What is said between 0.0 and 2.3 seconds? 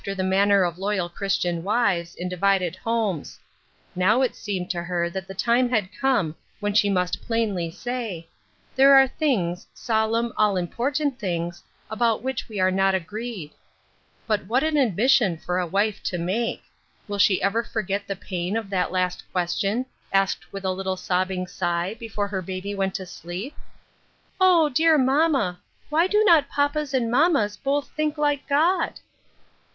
the manner of loyal Christian wives, in